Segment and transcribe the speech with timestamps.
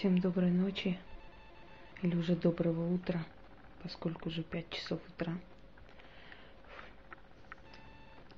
[0.00, 0.98] Всем доброй ночи
[2.00, 3.22] или уже доброго утра,
[3.82, 5.34] поскольку уже 5 часов утра.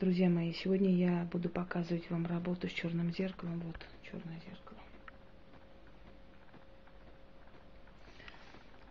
[0.01, 3.61] Друзья мои, сегодня я буду показывать вам работу с черным зеркалом.
[3.61, 4.81] Вот черное зеркало.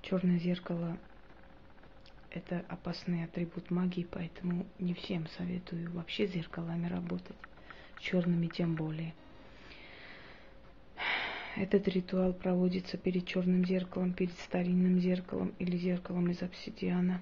[0.02, 0.98] Черное зеркало–
[2.30, 7.36] это опасный атрибут магии, поэтому не всем советую вообще зеркалами работать,
[8.00, 9.14] черными тем более–
[11.56, 17.22] этот ритуал проводится перед черным зеркалом, перед старинным зеркалом или зеркалом из обсидиана,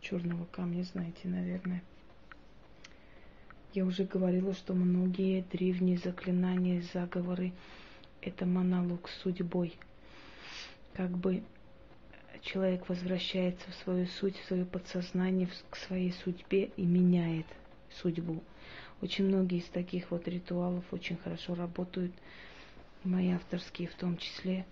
[0.00, 1.82] черного камня, знаете, наверное.
[3.72, 7.52] Я уже говорила, что многие древние заклинания, заговоры–
[8.22, 9.74] это монолог с судьбой.
[10.92, 11.42] Как бы
[12.42, 17.46] человек возвращается в свою суть, в свое подсознание, к своей судьбе и меняет
[17.90, 18.42] судьбу.
[19.02, 22.12] Очень многие из таких вот ритуалов очень хорошо работают–
[23.04, 24.66] мои авторские в том числе.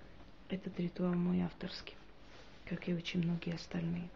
[0.49, 1.95] Этот ритуал мой авторский,
[2.67, 4.09] как и очень многие остальные.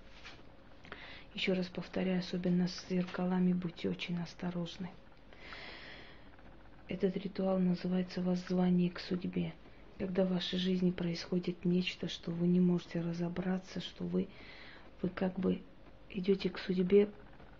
[1.34, 4.90] Еще раз повторяю, особенно с зеркалами будьте очень осторожны.
[6.88, 9.52] Этот ритуал называется воззвание к судьбе.
[9.98, 14.28] Когда в вашей жизни происходит нечто, что вы не можете разобраться, что вы,
[15.02, 15.60] вы как бы
[16.08, 17.10] идете к судьбе,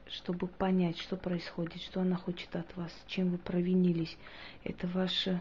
[0.07, 4.17] чтобы понять, что происходит, что она хочет от вас, чем вы провинились.
[4.65, 5.41] Это ваше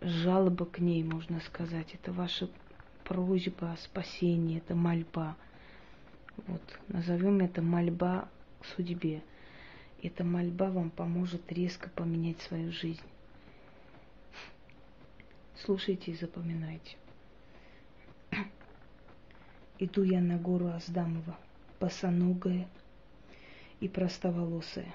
[0.00, 1.94] жалоба к ней, можно сказать.
[1.94, 2.48] Это ваша
[3.04, 5.36] просьба о спасении, это мольба.
[6.46, 8.28] Вот, назовем это мольба
[8.60, 9.22] к судьбе.
[10.02, 13.02] Эта мольба вам поможет резко поменять свою жизнь.
[15.56, 16.96] Слушайте и запоминайте.
[19.78, 21.38] Иду я на гору Аздамова,
[21.80, 22.68] босоногая
[23.80, 24.94] и простоволосая.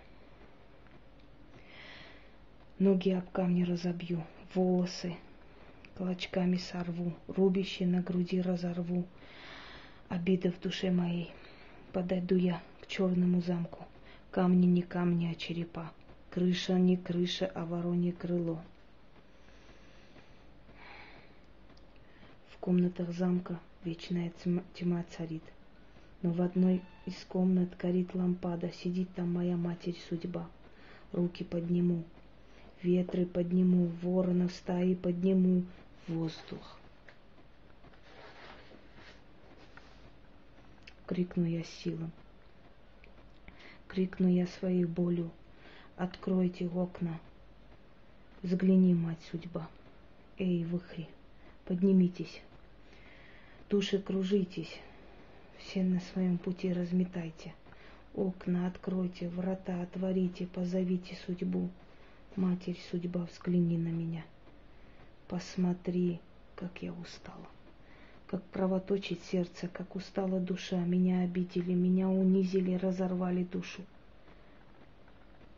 [2.78, 5.16] Ноги об камни разобью, волосы
[5.96, 9.06] клочками сорву, рубище на груди разорву,
[10.08, 11.32] обида в душе моей.
[11.92, 13.86] Подойду я к черному замку,
[14.32, 15.92] камни не камни, а черепа,
[16.32, 18.62] крыша не крыша, а воронье крыло.
[22.50, 24.32] В комнатах замка вечная
[24.74, 25.44] тьма царит,
[26.22, 30.48] но в одной из комнат горит лампада, сидит там моя матерь судьба.
[31.12, 32.04] Руки подниму,
[32.82, 35.64] ветры подниму, воронов стаи подниму,
[36.08, 36.78] воздух.
[41.06, 42.12] Крикну я силам,
[43.88, 45.32] крикну я своей болью,
[45.98, 47.20] откройте окна,
[48.44, 49.68] взгляни, мать судьба.
[50.38, 51.10] Эй, выхри,
[51.66, 52.42] поднимитесь,
[53.70, 54.80] души кружитесь,
[55.58, 57.54] все на своем пути разметайте.
[58.16, 61.70] Окна откройте, врата отворите, позовите судьбу.
[62.40, 64.24] Матерь судьба, взгляни на меня.
[65.28, 66.22] Посмотри,
[66.56, 67.50] как я устала.
[68.28, 70.78] Как кровоточит сердце, как устала душа.
[70.78, 73.82] Меня обидели, меня унизили, разорвали душу.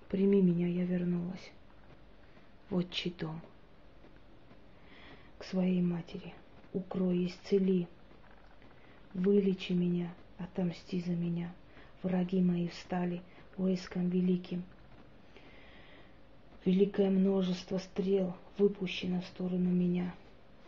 [0.10, 1.52] Прими меня, я вернулась.
[2.72, 3.40] Вот чей дом.
[5.38, 6.34] К своей матери.
[6.74, 7.88] Укрой, исцели.
[9.14, 11.54] Вылечи меня, отомсти за меня.
[12.02, 13.22] Враги мои встали
[13.56, 14.64] войском великим–
[16.64, 20.14] Великое множество стрел выпущено в сторону меня.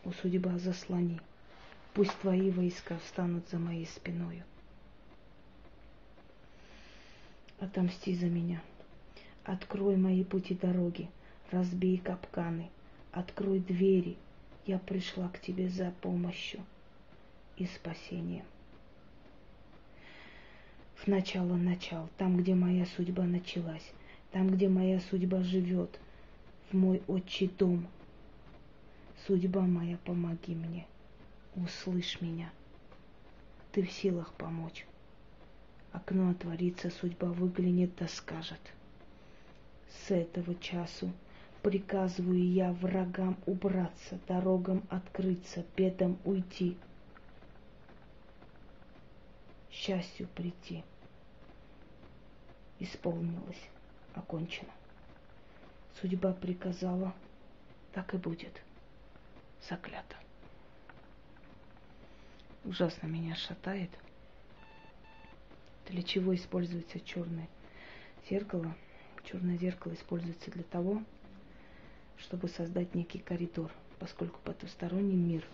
[0.03, 1.21] О, судьба, заслони.
[1.93, 4.43] Пусть твои войска встанут за моей спиною.
[7.59, 8.63] Отомсти за меня.
[9.43, 11.09] Открой мои пути дороги,
[11.51, 12.71] разбей капканы,
[13.11, 14.17] открой двери.
[14.65, 16.61] Я пришла к тебе за помощью
[17.57, 18.45] и спасением.
[20.95, 23.93] В начало начал, там, где моя судьба началась,
[24.33, 25.99] там, где моя судьба живет,
[26.71, 27.87] в мой отчий дом.
[29.27, 30.87] Судьба моя, помоги мне,
[31.55, 32.51] услышь меня.
[33.71, 34.87] Ты в силах помочь.
[35.91, 38.59] Окно отворится, судьба выглянет да скажет.
[39.87, 41.11] С этого часу
[41.61, 46.75] приказываю я врагам убраться, дорогам открыться, бедам уйти,
[49.69, 50.83] счастью прийти.
[52.79, 53.69] Исполнилось
[54.13, 54.71] окончено.
[56.01, 57.13] Судьба приказала,
[57.93, 58.61] так и будет.
[59.69, 60.15] Заклято.
[62.65, 63.89] Ужасно меня шатает.
[65.87, 67.47] Для чего используется черное
[68.29, 68.73] зеркало?
[69.25, 71.03] Черное зеркало используется для того,
[72.17, 75.45] чтобы создать некий коридор, поскольку потусторонний мир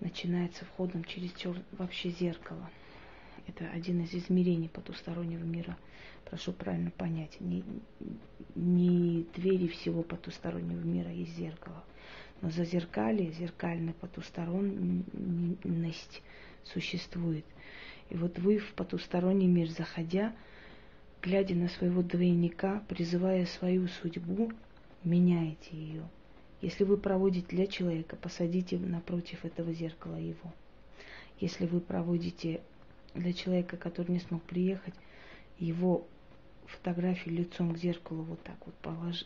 [0.00, 1.56] начинается входом через чер...
[1.72, 2.70] вообще зеркало.
[3.46, 5.76] Это один из измерений потустороннего мира.
[6.30, 7.40] Прошу правильно понять.
[7.40, 7.64] Не,
[8.54, 11.84] не двери всего потустороннего мира есть зеркало.
[12.42, 16.22] Но за зазеркалье, зеркальная потусторонность
[16.64, 17.44] существует.
[18.10, 20.34] И вот вы в потусторонний мир заходя,
[21.22, 24.52] глядя на своего двойника, призывая свою судьбу,
[25.04, 26.08] меняете ее.
[26.60, 30.52] Если вы проводите для человека, посадите напротив этого зеркала его.
[31.38, 32.60] Если вы проводите
[33.14, 34.94] для человека, который не смог приехать,
[35.58, 36.06] его
[36.66, 38.74] фотографию лицом к зеркалу вот так вот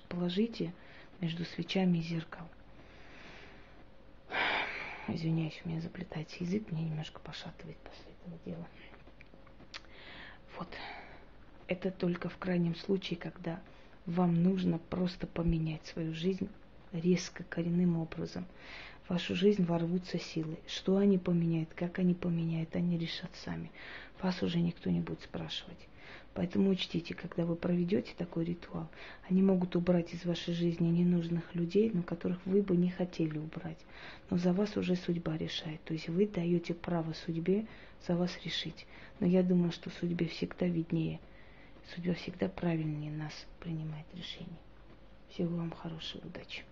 [0.09, 0.73] положите
[1.21, 2.47] между свечами и зеркал.
[5.09, 8.67] Извиняюсь, у меня заплетается язык, мне немножко пошатывает после этого дела.
[10.57, 10.69] Вот.
[11.67, 13.61] Это только в крайнем случае, когда
[14.07, 16.49] вам нужно просто поменять свою жизнь
[16.93, 18.47] резко, коренным образом.
[19.05, 20.59] В вашу жизнь ворвутся силы.
[20.67, 23.71] Что они поменяют, как они поменяют, они решат сами.
[24.23, 25.79] Вас уже никто не будет спрашивать.
[26.35, 28.89] Поэтому учтите, когда вы проведете такой ритуал,
[29.29, 33.79] они могут убрать из вашей жизни ненужных людей, но которых вы бы не хотели убрать.
[34.31, 35.83] Но за вас уже судьба решает.
[35.85, 37.67] То есть вы даете право судьбе
[38.07, 38.87] за вас решить.
[39.19, 41.21] Но я думаю, что судьбе всегда виднее.
[41.95, 44.61] Судьба всегда правильнее нас принимает решение.
[45.31, 46.63] Всего вам хорошего, удачи.